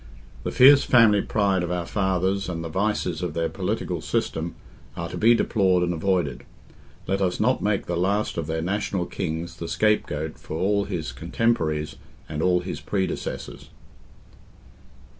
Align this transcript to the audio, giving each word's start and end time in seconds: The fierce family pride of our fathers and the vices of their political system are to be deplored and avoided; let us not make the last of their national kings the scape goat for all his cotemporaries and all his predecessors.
The 0.43 0.49
fierce 0.51 0.83
family 0.83 1.21
pride 1.21 1.61
of 1.61 1.71
our 1.71 1.85
fathers 1.85 2.49
and 2.49 2.63
the 2.63 2.69
vices 2.69 3.21
of 3.21 3.35
their 3.35 3.49
political 3.49 4.01
system 4.01 4.55
are 4.97 5.07
to 5.07 5.15
be 5.15 5.35
deplored 5.35 5.83
and 5.83 5.93
avoided; 5.93 6.43
let 7.05 7.21
us 7.21 7.39
not 7.39 7.61
make 7.61 7.85
the 7.85 7.95
last 7.95 8.35
of 8.35 8.47
their 8.47 8.63
national 8.63 9.05
kings 9.05 9.57
the 9.57 9.67
scape 9.67 10.07
goat 10.07 10.39
for 10.39 10.57
all 10.57 10.85
his 10.85 11.11
cotemporaries 11.11 11.97
and 12.27 12.41
all 12.41 12.61
his 12.61 12.79
predecessors. 12.81 13.69